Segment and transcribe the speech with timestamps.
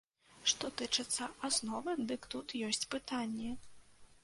[0.51, 3.55] Што тычыцца асновы, дык тут ёсць пытанні.